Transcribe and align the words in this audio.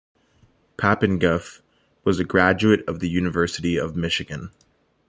Papenguth 0.79 1.61
was 2.03 2.17
a 2.19 2.23
graduate 2.23 2.83
of 2.87 3.01
the 3.01 3.07
University 3.07 3.77
of 3.77 3.95
Michigan. 3.95 4.49